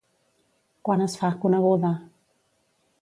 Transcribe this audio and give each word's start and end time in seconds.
Quan 0.87 1.05
es 1.07 1.17
fa 1.19 1.31
coneguda? 1.45 1.93